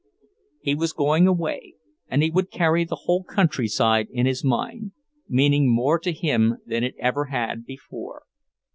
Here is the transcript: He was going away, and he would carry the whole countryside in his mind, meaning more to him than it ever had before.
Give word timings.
He 0.61 0.73
was 0.73 0.93
going 0.93 1.27
away, 1.27 1.75
and 2.07 2.23
he 2.23 2.31
would 2.31 2.49
carry 2.49 2.83
the 2.85 2.95
whole 3.05 3.23
countryside 3.23 4.07
in 4.09 4.25
his 4.25 4.43
mind, 4.43 4.93
meaning 5.29 5.71
more 5.71 5.99
to 5.99 6.11
him 6.11 6.57
than 6.65 6.83
it 6.83 6.95
ever 6.97 7.25
had 7.25 7.65
before. 7.67 8.23